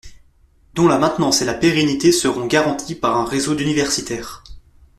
[0.73, 4.43] dont la maintenance et la pérennité seront garanties par un réseau d'universitaires